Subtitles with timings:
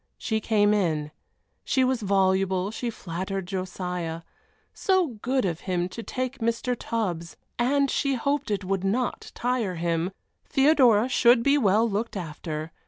[0.17, 1.11] She came in.
[1.63, 4.23] She was voluble, she flattered Josiah.
[4.73, 6.75] So good of him to take Mr.
[6.75, 10.09] Tubbs and she hoped it would not tire him.
[10.47, 12.71] Theodora should be well looked after.